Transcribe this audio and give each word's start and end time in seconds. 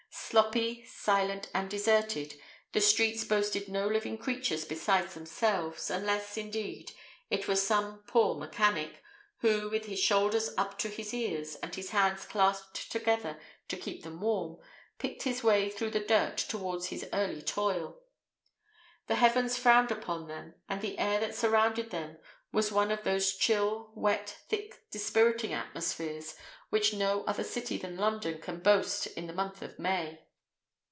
Sloppy, 0.13 0.85
silent, 0.85 1.49
and 1.53 1.69
deserted, 1.69 2.35
the 2.71 2.79
streets 2.79 3.23
boasted 3.25 3.67
no 3.67 3.87
living 3.87 4.17
creature 4.17 4.57
besides 4.67 5.13
themselves, 5.13 5.89
unless, 5.89 6.37
indeed, 6.37 6.93
it 7.29 7.49
was 7.49 7.65
some 7.65 8.01
poor 8.07 8.35
mechanic, 8.35 9.01
who, 9.39 9.69
with 9.69 9.85
his 9.85 9.99
shoulders 9.99 10.51
up 10.57 10.77
to 10.79 10.87
his 10.89 11.13
ear's, 11.13 11.55
and 11.57 11.75
his 11.75 11.89
hands 11.89 12.25
clasped 12.25 12.89
together 12.89 13.41
to 13.67 13.75
keep 13.75 14.03
them 14.03 14.21
warm, 14.21 14.57
picked 14.99 15.23
his 15.23 15.43
way 15.43 15.69
through 15.69 15.89
the 15.91 15.99
dirt 15.99 16.37
towards 16.37 16.87
his 16.87 17.05
early 17.11 17.41
toil. 17.41 18.01
The 19.07 19.15
heavens 19.15 19.57
frowned 19.57 19.91
upon 19.91 20.27
them, 20.27 20.55
and 20.69 20.81
the 20.81 20.97
air 20.97 21.19
that 21.19 21.35
surrounded 21.35 21.89
them 21.91 22.17
was 22.53 22.71
one 22.71 22.91
of 22.91 23.03
those 23.03 23.35
chill, 23.35 23.91
wet, 23.95 24.37
thick, 24.49 24.83
dispiriting 24.91 25.53
atmospheres 25.53 26.35
which 26.69 26.93
no 26.93 27.23
other 27.23 27.43
city 27.45 27.77
than 27.77 27.95
London 27.97 28.39
can 28.41 28.59
boast 28.59 29.07
in 29.07 29.27
the 29.27 29.33
month 29.33 29.61
of 29.61 29.77
May. 29.79 30.21